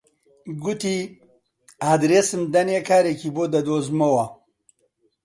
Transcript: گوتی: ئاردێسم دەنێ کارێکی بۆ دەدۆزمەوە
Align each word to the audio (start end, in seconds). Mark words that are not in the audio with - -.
گوتی: 0.63 0.95
ئاردێسم 1.83 2.41
دەنێ 2.53 2.79
کارێکی 2.89 3.29
بۆ 3.35 3.43
دەدۆزمەوە 3.53 4.25